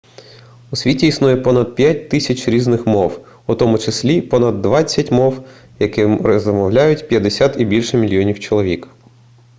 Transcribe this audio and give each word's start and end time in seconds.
у 0.71 0.75
світі 0.75 1.07
існує 1.07 1.35
понад 1.37 1.75
5000 1.75 2.47
різних 2.47 2.87
мов 2.87 3.27
у 3.47 3.55
тому 3.55 3.77
числі 3.77 4.21
понад 4.21 4.61
двадцять 4.61 5.11
мов 5.11 5.47
якими 5.79 6.17
розмовляють 6.17 7.07
50 7.07 7.59
і 7.59 7.65
більше 7.65 7.97
мільйонів 7.97 8.39
чоловік 8.39 8.87